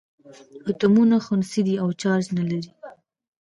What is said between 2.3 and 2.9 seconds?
نه لري.